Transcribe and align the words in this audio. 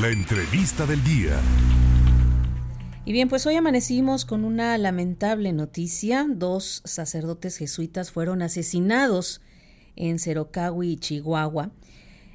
La 0.00 0.08
entrevista 0.08 0.86
del 0.86 1.04
día. 1.04 1.40
Y 3.04 3.12
bien, 3.12 3.28
pues 3.28 3.46
hoy 3.46 3.54
amanecimos 3.54 4.24
con 4.24 4.44
una 4.44 4.76
lamentable 4.76 5.52
noticia. 5.52 6.26
Dos 6.28 6.82
sacerdotes 6.84 7.58
jesuitas 7.58 8.10
fueron 8.10 8.42
asesinados 8.42 9.40
en 9.94 10.18
Cerocahui, 10.18 10.96
Chihuahua. 10.96 11.70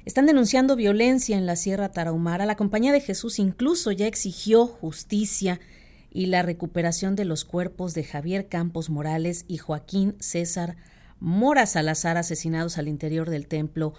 Están 0.06 0.24
denunciando 0.24 0.74
violencia 0.74 1.36
en 1.36 1.44
la 1.44 1.54
Sierra 1.54 1.90
Tarahumara. 1.90 2.46
La 2.46 2.56
Compañía 2.56 2.92
de 2.92 3.02
Jesús 3.02 3.38
incluso 3.38 3.92
ya 3.92 4.06
exigió 4.06 4.66
justicia 4.66 5.60
y 6.10 6.26
la 6.26 6.40
recuperación 6.40 7.14
de 7.14 7.26
los 7.26 7.44
cuerpos 7.44 7.92
de 7.92 8.04
Javier 8.04 8.48
Campos 8.48 8.88
Morales 8.88 9.44
y 9.48 9.58
Joaquín 9.58 10.16
César 10.18 10.78
Mora 11.20 11.66
Salazar 11.66 12.16
asesinados 12.16 12.78
al 12.78 12.88
interior 12.88 13.28
del 13.28 13.46
templo 13.48 13.92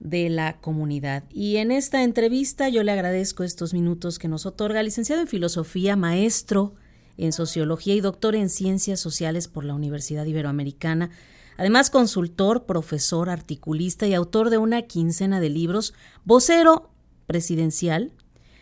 de 0.00 0.30
la 0.30 0.56
comunidad. 0.60 1.24
Y 1.30 1.56
en 1.56 1.70
esta 1.70 2.02
entrevista 2.02 2.68
yo 2.68 2.82
le 2.82 2.92
agradezco 2.92 3.44
estos 3.44 3.74
minutos 3.74 4.18
que 4.18 4.28
nos 4.28 4.46
otorga, 4.46 4.82
licenciado 4.82 5.20
en 5.20 5.28
filosofía, 5.28 5.94
maestro 5.94 6.74
en 7.18 7.32
sociología 7.32 7.94
y 7.94 8.00
doctor 8.00 8.34
en 8.34 8.48
ciencias 8.48 8.98
sociales 8.98 9.46
por 9.46 9.64
la 9.64 9.74
Universidad 9.74 10.24
Iberoamericana, 10.24 11.10
además 11.58 11.90
consultor, 11.90 12.64
profesor, 12.64 13.28
articulista 13.28 14.06
y 14.06 14.14
autor 14.14 14.48
de 14.48 14.56
una 14.56 14.82
quincena 14.82 15.38
de 15.38 15.50
libros, 15.50 15.92
vocero 16.24 16.90
presidencial, 17.26 18.12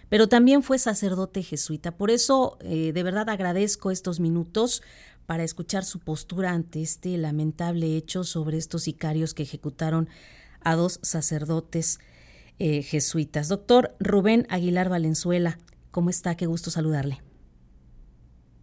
pero 0.08 0.28
también 0.28 0.64
fue 0.64 0.78
sacerdote 0.78 1.42
jesuita. 1.42 1.96
Por 1.96 2.10
eso, 2.10 2.58
eh, 2.60 2.92
de 2.92 3.02
verdad 3.04 3.28
agradezco 3.28 3.92
estos 3.92 4.18
minutos 4.18 4.82
para 5.26 5.44
escuchar 5.44 5.84
su 5.84 6.00
postura 6.00 6.50
ante 6.50 6.82
este 6.82 7.16
lamentable 7.16 7.96
hecho 7.96 8.24
sobre 8.24 8.56
estos 8.56 8.84
sicarios 8.84 9.34
que 9.34 9.44
ejecutaron 9.44 10.08
a 10.68 10.76
dos 10.76 11.00
sacerdotes 11.02 11.98
eh, 12.58 12.82
jesuitas. 12.82 13.48
Doctor 13.48 13.92
Rubén 14.00 14.46
Aguilar 14.50 14.90
Valenzuela, 14.90 15.56
¿cómo 15.90 16.10
está? 16.10 16.36
Qué 16.36 16.44
gusto 16.44 16.70
saludarle. 16.70 17.22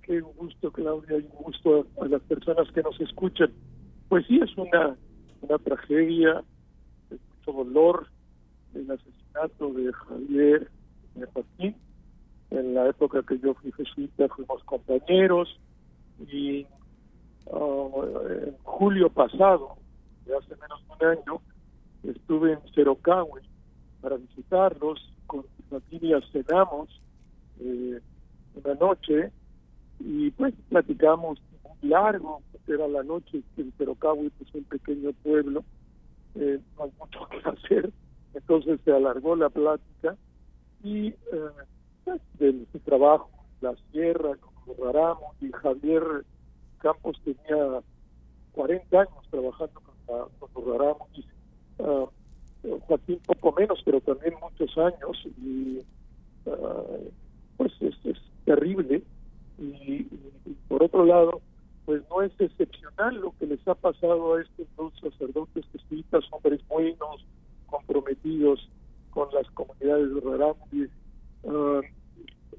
Qué 0.03 0.19
gusto, 0.21 0.71
Claudia, 0.71 1.17
y 1.17 1.27
gusto 1.43 1.87
a, 1.99 2.05
las 2.05 2.21
personas 2.21 2.71
que 2.73 2.83
nos 2.83 3.01
escuchan. 3.01 3.51
Pues 4.07 4.23
sí, 4.27 4.39
es 4.39 4.55
una, 4.55 4.95
una 5.41 5.57
tragedia, 5.57 6.43
es 7.09 7.19
mucho 7.37 7.63
dolor 7.63 8.07
el 8.75 8.91
asesinato 8.91 9.73
de 9.73 9.91
Javier 9.91 10.69
de 11.15 11.25
Joaquín. 11.25 11.75
En 12.51 12.75
la 12.75 12.87
época 12.87 13.23
que 13.27 13.39
yo 13.39 13.55
fui 13.55 13.71
jesuita 13.71 14.27
fuimos 14.27 14.63
compañeros 14.65 15.59
y 16.29 16.67
uh, 17.47 18.03
en 18.29 18.55
julio 18.61 19.09
pasado, 19.09 19.77
de 20.27 20.37
hace 20.37 20.55
menos 20.57 20.85
de 20.85 20.93
un 20.93 21.17
año, 21.17 21.41
estuve 22.09 22.53
en 22.53 22.59
Cerocahui 22.73 23.41
para 24.01 24.17
visitarlos, 24.17 25.11
con 25.27 25.45
mi 25.57 25.79
familia 25.79 26.19
cenamos 26.31 26.89
eh, 27.59 27.99
una 28.55 28.73
noche 28.75 29.31
y 29.99 30.31
pues 30.31 30.53
platicamos 30.69 31.39
largo, 31.81 32.41
era 32.67 32.87
la 32.87 33.03
noche 33.03 33.41
en 33.57 33.71
Cerocahui, 33.73 34.29
pues 34.31 34.53
un 34.53 34.63
pequeño 34.63 35.11
pueblo, 35.23 35.63
eh, 36.35 36.59
no 36.77 36.83
hay 36.83 36.91
mucho 36.99 37.27
que 37.29 37.37
hacer, 37.49 37.91
entonces 38.33 38.79
se 38.83 38.91
alargó 38.91 39.35
la 39.35 39.49
plática 39.49 40.15
y 40.83 41.07
eh, 41.07 41.15
pues, 42.03 42.21
del 42.39 42.67
trabajo, 42.83 43.29
la 43.61 43.75
sierra, 43.91 44.35
como 44.37 44.83
Raramo 44.83 45.33
y 45.41 45.51
Javier 45.51 46.03
Campos 46.79 47.19
tenía 47.23 47.81
40 48.51 48.99
años 48.99 49.27
trabajando 49.31 49.81
con, 49.81 50.29
con 50.39 50.49
los 50.53 50.77
Raramos 50.77 51.07
y 51.13 51.23
uh, 51.79 52.07
Joaquín 52.87 53.19
poco 53.25 53.51
menos, 53.53 53.81
pero 53.85 54.01
también 54.01 54.33
muchos 54.41 54.75
años 54.77 55.27
y 55.41 55.81
ah, 56.47 56.83
pues 57.57 57.71
es, 57.81 57.95
terrible 58.45 59.01
y, 59.57 60.07
por 60.67 60.83
otro 60.83 61.05
lado 61.05 61.41
pues 61.85 62.01
no 62.09 62.21
es 62.21 62.31
excepcional 62.39 63.15
lo 63.15 63.33
que 63.39 63.45
les 63.47 63.67
ha 63.67 63.75
pasado 63.75 64.35
a 64.35 64.41
estos 64.41 64.67
dos 64.75 64.93
sacerdotes 64.99 65.65
jesuitas, 65.71 66.23
hombres 66.31 66.59
buenos, 66.67 67.25
comprometidos 67.67 68.67
con 69.11 69.29
las 69.33 69.47
comunidades 69.51 70.09
de 70.13 70.89
uh, 71.43 71.81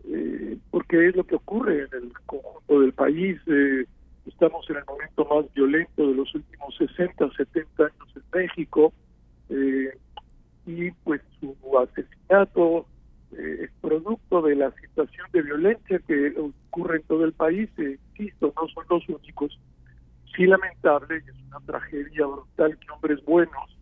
eh, 0.08 0.58
porque 0.70 1.08
es 1.08 1.16
lo 1.16 1.24
que 1.24 1.34
ocurre 1.34 1.84
en 1.84 2.04
el 2.04 2.12
conjunto 2.26 2.80
del 2.80 2.92
país. 2.92 3.38
Eh, 3.46 3.86
estamos 4.26 4.68
en 4.70 4.76
el 4.76 4.84
momento 4.84 5.24
más 5.24 5.52
violento 5.54 6.06
de 6.06 6.14
los 6.14 6.32
últimos 6.34 6.76
60, 6.76 7.30
70 7.36 7.82
años 7.82 8.08
en 8.14 8.22
México. 8.32 8.92
Eh, 9.48 9.96
y 10.66 10.90
pues 11.04 11.20
su 11.40 11.56
asesinato 11.78 12.86
eh, 13.32 13.64
es 13.64 13.70
producto 13.80 14.42
de 14.42 14.56
la 14.56 14.72
situación 14.72 15.26
de 15.32 15.42
violencia 15.42 16.00
que 16.06 16.34
ocurre 16.38 16.98
en 16.98 17.02
todo 17.04 17.24
el 17.24 17.32
país, 17.32 17.70
eh, 17.78 17.98
insisto, 18.16 18.52
no 18.56 18.68
son 18.68 18.84
los 18.90 19.08
únicos. 19.08 19.58
Sí 20.36 20.46
lamentable, 20.46 21.16
es 21.18 21.24
una 21.46 21.60
tragedia 21.60 22.26
brutal 22.26 22.78
que 22.78 22.90
hombres 22.90 23.24
buenos, 23.24 23.78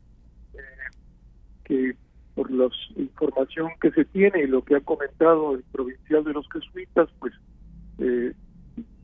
que 1.65 1.97
por 2.35 2.51
la 2.51 2.69
información 2.97 3.71
que 3.81 3.91
se 3.93 4.05
tiene 4.05 4.43
y 4.43 4.47
lo 4.47 4.63
que 4.63 4.77
ha 4.77 4.81
comentado 4.81 5.55
el 5.55 5.65
provincial 5.73 6.23
de 6.25 6.33
los 6.33 6.47
jesuitas, 6.53 7.09
pues 7.19 7.33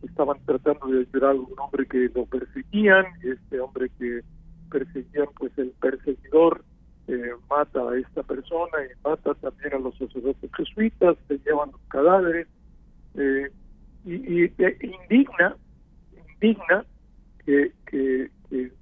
estaban 0.02 0.38
tratando 0.44 0.86
de 0.88 1.00
ayudar 1.00 1.30
a 1.30 1.34
un 1.34 1.58
hombre 1.58 1.86
que 1.86 2.10
lo 2.14 2.26
perseguían, 2.26 3.06
este 3.22 3.60
hombre 3.60 3.90
que 3.98 4.20
perseguían 4.70 5.26
pues 5.36 5.52
el 5.58 5.70
perseguidor 5.80 6.64
eh, 7.08 7.32
mata 7.60 7.80
a 7.80 7.98
esta 7.98 8.22
persona 8.22 8.78
y 8.84 9.08
mata 9.08 9.34
también 9.34 9.74
a 9.74 9.78
los 9.78 9.96
sacerdotes 9.98 10.50
jesuitas, 10.56 11.16
se 11.28 11.38
llevan 11.38 11.70
los 11.72 11.80
cadáveres 11.88 12.46
eh, 13.14 13.50
y, 14.04 14.44
indigna, 14.86 15.56
indigna 16.34 16.84
que, 17.44 17.72
que, 17.86 18.30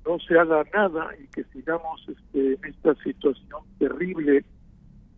no 0.06 0.19
se 0.21 0.39
haga 0.39 0.65
nada 0.72 1.11
y 1.22 1.27
que 1.28 1.44
sigamos 1.53 2.00
este, 2.09 2.55
en 2.55 2.65
esta 2.65 2.94
situación 3.03 3.61
terrible 3.78 4.43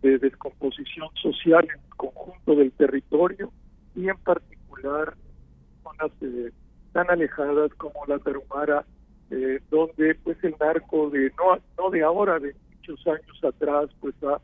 de 0.01 0.17
descomposición 0.17 1.07
social 1.21 1.63
en 1.63 1.79
el 1.79 1.95
conjunto 1.95 2.55
del 2.55 2.71
territorio 2.73 3.53
y 3.95 4.09
en 4.09 4.17
particular 4.17 5.13
zonas 5.83 6.11
eh, 6.21 6.51
tan 6.91 7.09
alejadas 7.09 7.73
como 7.75 8.05
la 8.07 8.19
Tarumara 8.19 8.83
eh, 9.29 9.61
donde 9.69 10.15
pues 10.15 10.37
el 10.43 10.55
narco 10.59 11.09
de 11.09 11.31
no 11.37 11.57
no 11.77 11.89
de 11.89 12.03
ahora 12.03 12.37
de 12.39 12.53
muchos 12.91 13.07
años 13.07 13.43
atrás 13.43 13.89
pues 13.99 14.15
ha, 14.23 14.35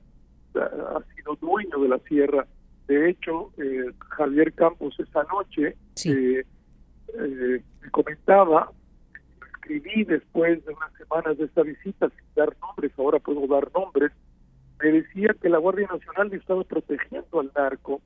ha 0.60 1.16
sido 1.16 1.36
dueño 1.42 1.80
de 1.80 1.90
la 1.90 2.00
sierra. 2.00 2.48
De 2.88 3.10
hecho 3.10 3.52
eh, 3.58 3.92
Javier 4.10 4.54
Campos 4.54 4.96
esa 5.00 5.24
noche 5.24 5.76
eh, 6.06 6.46
eh, 7.14 7.64
me 7.82 7.90
comentaba 7.92 8.72
escribí 9.56 10.04
después 10.06 10.64
de 10.66 10.74
unas 10.74 10.94
semanas 10.94 11.38
de 11.38 11.46
esta 11.46 11.64
visita 11.64 12.10
sin 12.10 12.26
dar 12.36 12.56
nombres 12.62 12.92
ahora 12.98 13.20
puedo 13.20 13.46
dar 13.48 13.70
nombres 13.74 14.12
me 14.82 14.92
decía 14.92 15.36
que 15.42 15.50
la 15.50 15.58
Guardia 15.58 15.88
Nacional 15.92 16.34
estaba 16.34 16.64
protegiendo 16.64 17.42
al 17.42 17.52
narco 17.54 18.02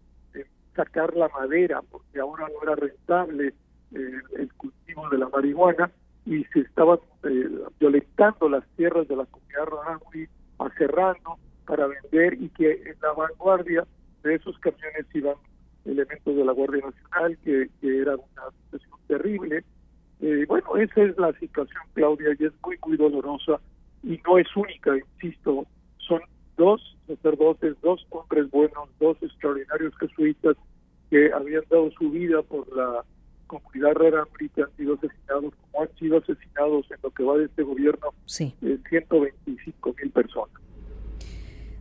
sacar 0.76 1.16
la 1.16 1.28
madera 1.30 1.82
porque 1.92 2.20
ahora 2.20 2.48
no 2.48 2.64
era 2.64 2.76
rentable 2.76 3.54
el 3.92 4.54
cultivo 4.56 5.10
de 5.10 5.18
la 5.18 5.30
marihuana 5.30 5.92
y 6.26 6.44
se 6.46 6.60
estaban 6.60 7.00
eh, 7.24 7.50
violentando 7.80 8.50
las 8.50 8.64
tierras 8.76 9.08
de 9.08 9.16
la 9.16 9.26
comunidad 9.26 9.66
Rarámuri, 9.66 10.28
acerrando 10.60 11.38
para 11.66 11.88
vender 11.88 12.34
y 12.42 12.50
que 12.50 12.72
en 12.72 12.96
la 13.02 13.14
vanguardia 13.14 13.88
de 14.24 14.36
esos 14.36 14.58
camiones 14.60 15.06
iban 15.14 15.36
elementos 15.86 16.36
de 16.36 16.46
la 16.46 16.52
Guardia 16.52 16.84
Nacional, 16.86 17.38
que, 17.44 17.70
era 17.82 18.16
una 18.16 18.52
situación 18.64 19.00
terrible. 19.08 19.64
Eh, 20.22 20.46
bueno, 20.48 20.78
esa 20.78 21.02
es 21.02 21.18
la 21.18 21.34
situación, 21.40 21.82
Claudia, 21.94 22.36
y 22.40 22.46
es 22.46 22.54
muy, 22.64 22.78
muy 22.86 22.98
dolorosa 22.98 23.60
y 24.04 24.20
no 24.26 24.38
es 24.38 24.48
única, 24.56 24.96
insisto, 24.98 25.66
son 25.98 26.22
dos 26.58 26.98
sacerdotes, 27.08 27.76
dos 27.82 28.06
hombres 28.10 28.50
buenos, 28.52 28.90
dos 29.00 29.18
extraordinarios 29.22 29.94
jesuitas 29.98 30.56
que 31.10 31.32
habían 31.34 31.64
dado 31.70 31.92
su 31.92 32.10
vida 32.10 32.42
por 32.44 32.68
la 32.76 33.04
que 34.54 34.62
han 34.62 34.78
sido 34.78 34.96
asesinados, 34.96 35.54
como 35.72 35.84
han 35.84 35.96
sido 35.98 36.18
asesinados 36.18 36.86
en 36.92 36.98
lo 37.04 37.12
que 37.12 37.24
va 37.24 37.38
de 37.38 37.46
este 37.46 37.64
gobierno, 37.64 38.14
sí. 38.26 38.56
125 38.60 39.90
eh, 39.90 39.94
mil 40.02 40.12
personas. 40.12 40.62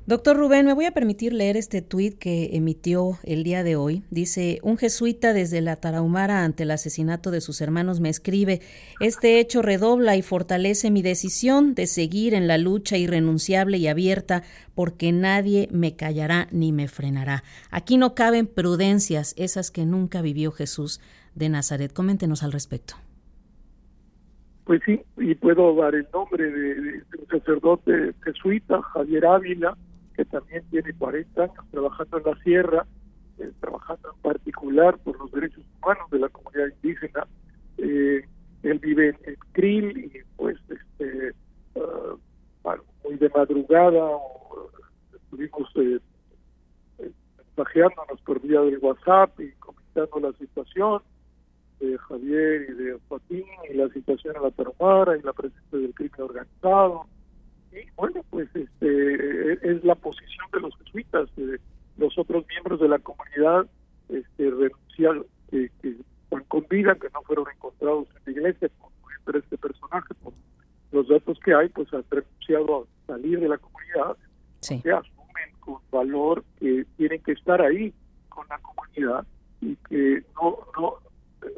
Doctor 0.07 0.37
Rubén, 0.37 0.67
me 0.67 0.73
voy 0.73 0.87
a 0.87 0.91
permitir 0.91 1.33
leer 1.33 1.57
este 1.57 1.83
tuit 1.83 2.19
que 2.19 2.57
emitió 2.57 3.21
el 3.23 3.45
día 3.45 3.63
de 3.63 3.77
hoy. 3.77 4.03
Dice, 4.11 4.59
un 4.65 4.77
jesuita 4.77 5.33
desde 5.33 5.61
la 5.61 5.77
Tarahumara 5.77 6.43
ante 6.43 6.65
el 6.65 6.73
asesinato 6.73 7.31
de 7.31 7.41
sus 7.41 7.61
hermanos 7.61 8.01
me 8.01 8.09
escribe, 8.09 8.61
este 8.99 9.39
hecho 9.39 9.63
redobla 9.63 10.17
y 10.17 10.23
fortalece 10.23 10.91
mi 10.91 11.03
decisión 11.03 11.77
de 11.77 11.87
seguir 11.87 12.35
en 12.35 12.49
la 12.49 12.59
lucha 12.59 12.97
irrenunciable 12.97 13.77
y 13.77 13.87
abierta 13.87 14.43
porque 14.75 15.13
nadie 15.13 15.69
me 15.71 15.95
callará 15.95 16.49
ni 16.51 16.73
me 16.73 16.89
frenará. 16.89 17.45
Aquí 17.71 17.97
no 17.97 18.17
caben 18.17 18.49
prudencias, 18.49 19.35
esas 19.37 19.71
que 19.71 19.87
nunca 19.87 20.23
vivió 20.23 20.51
Jesús 20.51 21.01
de 21.35 21.49
Nazaret. 21.49 21.93
Coméntenos 21.93 22.43
al 22.43 22.53
respecto. 22.53 22.95
Pues 24.65 24.83
sí, 24.85 25.01
y 25.17 25.35
puedo 25.35 25.75
dar 25.75 25.95
el 25.95 26.07
nombre 26.13 26.49
de, 26.49 27.03
un 27.19 27.27
sacerdote 27.29 28.15
jesuita, 28.23 28.81
Javier 28.83 29.27
Ávila, 29.27 29.77
que 30.15 30.25
también 30.25 30.63
tiene 30.71 30.93
40 30.93 31.43
años 31.43 31.65
trabajando 31.73 32.19
en 32.19 32.25
la 32.25 32.43
sierra, 32.43 32.87
eh, 33.39 33.51
trabajando 33.61 34.13
en 34.15 34.23
particular 34.23 34.97
por 34.99 35.19
los 35.19 35.33
derechos 35.33 35.65
humanos 35.83 36.09
de 36.11 36.19
la 36.21 36.29
comunidad 36.29 36.69
indígena. 36.83 37.27
Eh, 37.79 38.25
él 38.63 38.79
vive 38.79 39.09
en, 39.09 39.37
Krill 39.53 39.99
y 39.99 40.13
pues 40.37 40.57
este 40.69 41.33
uh, 41.75 42.19
muy 43.05 43.17
de 43.17 43.29
madrugada 43.31 44.09
estuvimos 45.15 45.69
eh, 45.77 45.99
mensajeándonos 47.57 48.21
por 48.25 48.41
vía 48.41 48.61
del 48.61 48.79
WhatsApp 48.79 49.41
y 49.41 49.51
comentando 49.53 50.21
la 50.21 50.39
situación 50.39 51.03
de 51.81 51.99
Javier 51.99 52.67
y 52.69 52.73
de 52.75 52.99
Joaquín 53.09 53.45
y 53.71 53.75
la 53.75 53.89
situación 53.89 54.37
en 54.37 54.43
la 54.43 54.51
Tarahumara 54.51 55.17
y 55.17 55.23
la 55.23 55.33
presencia 55.33 55.79
del 55.79 55.95
crimen 55.95 56.21
organizado. 56.21 57.07
Y 57.73 57.91
bueno, 57.97 58.25
pues 58.31 58.49
este 58.55 59.53
es 59.71 59.85
la 59.85 59.95
posición 59.95 60.47
de 60.53 60.61
los 60.61 60.77
jesuitas, 60.79 61.29
de 61.37 61.59
los 61.97 62.17
otros 62.19 62.45
miembros 62.49 62.81
de 62.81 62.89
la 62.89 62.99
comunidad 62.99 63.67
este, 64.09 64.51
renunciaron, 64.51 65.27
que, 65.51 65.71
que 65.83 65.97
con 66.49 66.67
vida, 66.69 66.95
que 66.95 67.09
no 67.15 67.23
fueron 67.23 67.47
encontrados 67.55 68.09
en 68.17 68.35
la 68.35 68.41
iglesia, 68.41 68.69
como 68.79 68.91
este 69.39 69.59
personaje, 69.59 70.15
por 70.23 70.33
los 70.93 71.09
datos 71.09 71.39
que 71.45 71.55
hay, 71.55 71.69
pues 71.69 71.93
han 71.93 72.05
renunciado 72.11 72.83
a 72.83 73.07
salir 73.07 73.39
de 73.39 73.49
la 73.49 73.59
comunidad, 73.59 74.17
que 74.61 74.91
asumen 74.91 75.53
con 75.61 75.79
valor 75.91 76.45
que 76.59 76.85
tienen 76.97 77.23
que 77.23 77.33
estar 77.33 77.61
ahí 77.63 77.95
con 78.29 78.47
la 78.49 78.59
comunidad 78.59 79.27
y 79.61 79.77
que 79.89 80.25
no, 80.35 80.59
no 80.77 80.95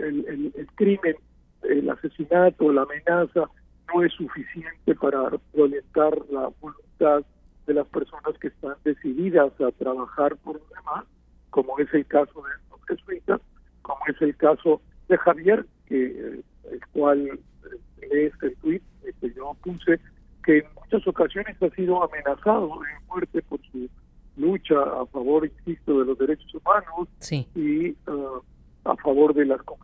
el, 0.02 0.52
el, 0.54 0.66
crimen, 0.74 1.16
el 1.62 1.88
asesinato, 1.90 2.72
la 2.72 2.82
amenaza 2.82 3.48
no 3.92 4.02
es 4.02 4.12
suficiente 4.12 4.94
para 4.94 5.30
violentar 5.54 6.16
la 6.30 6.50
voluntad 6.60 7.24
de 7.66 7.74
las 7.74 7.86
personas 7.88 8.36
que 8.40 8.48
están 8.48 8.74
decididas 8.84 9.52
a 9.60 9.70
trabajar 9.72 10.36
por 10.38 10.56
los 10.56 10.68
demás, 10.70 11.04
como 11.50 11.78
es 11.78 11.92
el 11.94 12.06
caso 12.06 12.42
de 12.42 12.50
estos 12.62 12.80
jesuitas, 12.88 13.40
como 13.82 13.98
es 14.08 14.20
el 14.20 14.36
caso 14.36 14.80
de 15.08 15.18
Javier, 15.18 15.66
que 15.86 16.42
el 16.70 16.86
cual 16.92 17.26
eh, 17.28 18.08
lees 18.10 18.32
el 18.42 18.56
tweet 18.56 18.82
que 19.20 19.32
yo 19.34 19.56
puse, 19.62 20.00
que 20.44 20.58
en 20.58 20.64
muchas 20.74 21.06
ocasiones 21.06 21.56
ha 21.62 21.70
sido 21.70 22.02
amenazado 22.02 22.68
de 22.80 23.06
muerte 23.08 23.42
por 23.42 23.60
su 23.70 23.88
lucha 24.36 24.74
a 24.80 25.06
favor, 25.06 25.46
insisto, 25.46 26.00
de 26.00 26.06
los 26.06 26.18
derechos 26.18 26.52
humanos 26.54 27.08
y 27.54 27.90
uh, 28.10 28.42
a 28.84 28.96
favor 28.96 29.34
de 29.34 29.44
las 29.44 29.62
comunidades 29.62 29.81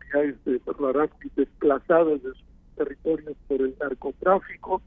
de 0.92 1.10
desplazadas 1.36 2.22
de 2.22 2.30
sus 2.30 2.44
territorios 2.76 3.36
por 3.46 3.60
el 3.60 3.74
narcotráfico. 3.80 4.82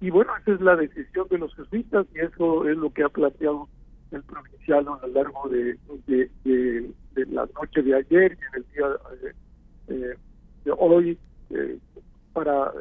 Y 0.00 0.10
bueno, 0.10 0.32
esa 0.40 0.52
es 0.52 0.60
la 0.60 0.76
decisión 0.76 1.28
de 1.28 1.38
los 1.38 1.54
jesuitas 1.54 2.06
y 2.14 2.20
eso 2.20 2.68
es 2.68 2.76
lo 2.76 2.92
que 2.92 3.02
ha 3.02 3.08
planteado 3.08 3.68
el 4.12 4.22
provincial 4.22 4.86
a 4.88 5.06
lo 5.06 5.12
largo 5.12 5.48
de, 5.48 5.78
de, 6.06 7.26
la 7.26 7.46
noche 7.54 7.82
de 7.82 7.94
ayer 7.94 8.32
y 8.32 8.56
en 8.56 8.62
el 8.62 8.72
día 8.72 8.86
eh, 9.22 9.34
eh, 9.88 10.16
de 10.64 10.72
hoy 10.78 11.18
eh, 11.50 11.78
para 12.32 12.72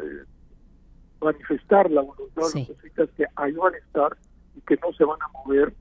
manifestar 1.22 1.92
la 1.92 2.02
voluntad 2.02 2.44
de 2.54 2.60
los 2.60 2.68
jesuitas 2.68 3.10
que 3.18 3.26
ahí 3.36 3.52
van 3.52 3.74
a 3.74 3.78
estar 3.78 4.18
y 4.56 4.62
que 4.62 4.76
no 4.78 4.94
se 4.94 5.04
van 5.04 5.20
a 5.22 5.28
mover 5.40 5.74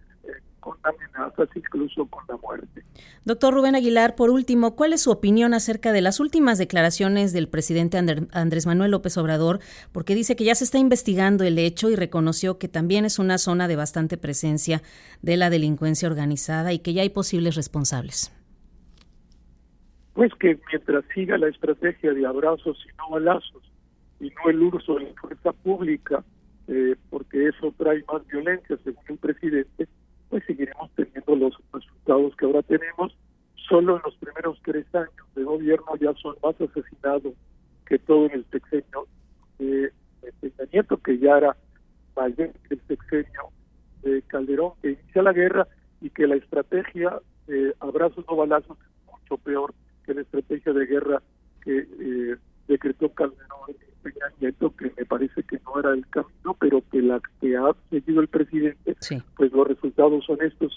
con 0.82 0.94
amenazas, 0.94 1.48
incluso 1.54 2.06
con 2.06 2.24
la 2.28 2.36
muerte. 2.36 2.84
Doctor 3.24 3.54
Rubén 3.54 3.74
Aguilar, 3.74 4.14
por 4.14 4.30
último, 4.30 4.74
¿cuál 4.74 4.92
es 4.92 5.02
su 5.02 5.10
opinión 5.10 5.54
acerca 5.54 5.92
de 5.92 6.00
las 6.00 6.20
últimas 6.20 6.58
declaraciones 6.58 7.32
del 7.32 7.48
presidente 7.48 7.98
Andrés 8.32 8.66
Manuel 8.66 8.90
López 8.90 9.16
Obrador? 9.18 9.60
Porque 9.92 10.14
dice 10.14 10.36
que 10.36 10.44
ya 10.44 10.54
se 10.54 10.64
está 10.64 10.78
investigando 10.78 11.44
el 11.44 11.58
hecho 11.58 11.90
y 11.90 11.96
reconoció 11.96 12.58
que 12.58 12.68
también 12.68 13.04
es 13.04 13.18
una 13.18 13.38
zona 13.38 13.68
de 13.68 13.76
bastante 13.76 14.16
presencia 14.16 14.82
de 15.22 15.36
la 15.36 15.50
delincuencia 15.50 16.08
organizada 16.08 16.72
y 16.72 16.78
que 16.78 16.92
ya 16.92 17.02
hay 17.02 17.10
posibles 17.10 17.54
responsables. 17.54 18.32
Pues 20.14 20.32
que 20.34 20.58
mientras 20.68 21.04
siga 21.14 21.38
la 21.38 21.48
estrategia 21.48 22.12
de 22.12 22.26
abrazos 22.26 22.76
y 22.84 22.96
no 22.96 23.10
balazos 23.10 23.62
y 24.20 24.30
no 24.30 24.50
el 24.50 24.62
uso 24.62 24.94
de 24.94 25.04
la 25.04 25.20
fuerza 25.20 25.52
pública, 25.52 26.24
eh, 26.66 26.96
porque 27.08 27.48
eso 27.48 27.72
trae 27.78 28.04
más 28.12 28.26
violencia, 28.26 28.76
según 28.84 29.04
el 29.08 29.16
presidente, 29.16 29.88
pues 30.28 30.42
los 30.48 30.67
resultados 32.08 32.36
que 32.36 32.46
ahora 32.46 32.62
tenemos. 32.62 33.16
Solo 33.68 33.96
en 33.96 34.02
los 34.04 34.16
primeros 34.16 34.58
tres 34.62 34.86
años 34.94 35.10
de 35.34 35.44
gobierno 35.44 35.96
ya 36.00 36.14
son 36.14 36.36
más 36.42 36.54
asesinados 36.60 37.34
que 37.86 37.98
todo 37.98 38.26
en 38.26 38.32
el 38.32 38.44
sexenio 38.50 39.06
de, 39.58 39.92
Peña 40.40 40.68
Nieto, 40.72 40.96
que 40.98 41.18
ya 41.18 41.38
era 41.38 41.56
mayor 42.16 42.50
que 42.68 42.74
el 42.74 42.80
sexenio 42.88 43.50
de 44.02 44.22
Calderón, 44.22 44.72
que 44.82 44.92
inicia 44.92 45.22
la 45.22 45.32
guerra 45.32 45.66
y 46.00 46.10
que 46.10 46.26
la 46.26 46.36
estrategia 46.36 47.20
de 47.46 47.74
abrazos 47.80 48.24
no 48.28 48.36
balazos 48.36 48.78
es 48.78 49.12
mucho 49.12 49.36
peor 49.38 49.74
que 50.04 50.14
la 50.14 50.22
estrategia 50.22 50.72
de 50.72 50.86
guerra 50.86 51.22
que 51.62 51.78
eh, 51.78 52.36
decretó 52.68 53.10
Calderón 53.10 53.76
Peña 54.02 54.26
Nieto, 54.40 54.74
que 54.76 54.92
me 54.96 55.04
parece 55.04 55.42
que 55.42 55.58
no 55.64 55.80
era 55.80 55.92
el 55.92 56.06
camino, 56.08 56.56
pero 56.58 56.82
que 56.90 57.02
la 57.02 57.20
que 57.40 57.56
ha 57.56 57.74
seguido 57.90 58.20
el 58.20 58.28
presidente, 58.28 58.96
pues 59.36 59.52
los 59.52 59.66
resultados 59.66 60.24
son 60.24 60.38
estos 60.42 60.74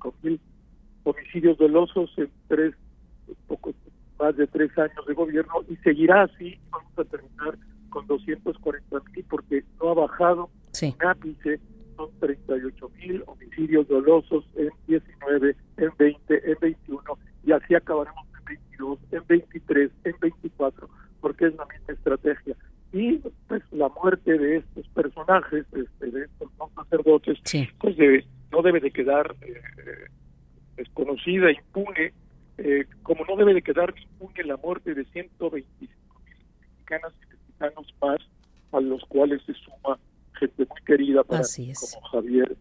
125 0.00 0.14
mil 0.22 0.40
homicidios 1.04 1.58
dolosos 1.58 2.10
en 2.16 2.30
tres, 2.48 2.74
poco 3.46 3.72
más 4.18 4.36
de 4.36 4.46
tres 4.46 4.76
años 4.78 5.06
de 5.06 5.14
gobierno 5.14 5.54
y 5.68 5.76
seguirá 5.76 6.22
así, 6.22 6.58
vamos 6.70 6.92
a 6.98 7.04
terminar 7.04 7.58
con 7.88 8.06
240 8.06 9.00
mil 9.14 9.24
porque 9.28 9.64
no 9.80 9.90
ha 9.90 9.94
bajado 9.94 10.50
sí. 10.72 10.94
ápice, 11.00 11.60
son 11.96 12.10
38 12.20 12.90
mil 12.98 13.22
homicidios 13.26 13.88
dolosos 13.88 14.44
en 14.56 14.70
19, 14.86 15.56
en 15.78 15.90
20, 15.98 16.50
en 16.50 16.56
21 16.60 17.02
y 17.44 17.52
así 17.52 17.74
acabaremos 17.74 18.26
en 18.38 18.44
22, 18.44 18.98
en 19.12 19.22
23, 19.26 19.90
en 20.04 20.14
24 20.20 20.88
porque 21.20 21.46
es 21.46 21.54
la 21.56 21.66
misma 21.66 21.94
estrategia. 21.94 22.56
Y 22.92 23.18
pues 23.46 23.62
la 23.70 23.88
muerte 23.88 24.36
de 24.36 24.56
estos 24.56 24.86
personajes, 24.88 25.64
este, 25.72 26.10
de 26.10 26.24
estos 26.24 26.50
no 26.58 26.70
sacerdotes, 26.74 27.38
pues 27.78 27.96
no 28.60 28.62
debe 28.62 28.80
de 28.80 28.90
quedar 28.90 29.34
eh, 29.40 30.10
desconocida, 30.76 31.50
impune, 31.50 32.12
eh, 32.58 32.84
como 33.02 33.24
no 33.24 33.36
debe 33.36 33.54
de 33.54 33.62
quedar 33.62 33.94
impune 33.96 34.44
la 34.44 34.58
muerte 34.58 34.94
de 34.94 35.04
125 35.06 36.20
mil 36.24 36.36
mexicanas 36.60 37.12
y 37.22 37.26
mexicanos 37.34 37.94
más, 38.02 38.18
a 38.72 38.80
los 38.80 39.02
cuales 39.06 39.40
se 39.46 39.54
suma 39.54 39.98
gente 40.38 40.66
muy 40.68 40.80
querida 40.84 41.24
para 41.24 41.42
como 41.42 42.08
Javier 42.12 42.56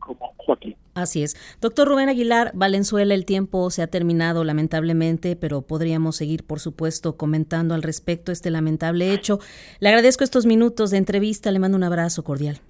como 0.00 0.34
Joaquín. 0.38 0.76
Así 0.94 1.22
es. 1.22 1.36
Doctor 1.60 1.86
Rubén 1.86 2.08
Aguilar, 2.08 2.50
Valenzuela, 2.54 3.14
el 3.14 3.26
tiempo 3.26 3.70
se 3.70 3.82
ha 3.82 3.86
terminado 3.86 4.42
lamentablemente, 4.42 5.36
pero 5.36 5.62
podríamos 5.62 6.16
seguir, 6.16 6.44
por 6.44 6.58
supuesto, 6.58 7.16
comentando 7.16 7.74
al 7.74 7.82
respecto 7.82 8.32
este 8.32 8.50
lamentable 8.50 9.12
hecho. 9.12 9.38
Le 9.78 9.90
agradezco 9.90 10.24
estos 10.24 10.46
minutos 10.46 10.90
de 10.90 10.96
entrevista, 10.96 11.52
le 11.52 11.60
mando 11.60 11.76
un 11.76 11.84
abrazo 11.84 12.24
cordial. 12.24 12.60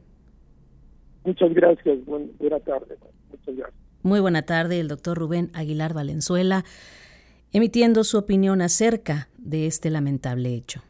Muchas 1.24 1.52
gracias, 1.52 1.98
buena 2.06 2.60
tarde. 2.60 2.96
Muchas 3.30 3.56
gracias. 3.56 3.80
Muy 4.02 4.20
buena 4.20 4.42
tarde, 4.42 4.80
el 4.80 4.88
doctor 4.88 5.18
Rubén 5.18 5.50
Aguilar 5.52 5.92
Valenzuela, 5.92 6.64
emitiendo 7.52 8.04
su 8.04 8.16
opinión 8.16 8.62
acerca 8.62 9.28
de 9.36 9.66
este 9.66 9.90
lamentable 9.90 10.54
hecho. 10.54 10.82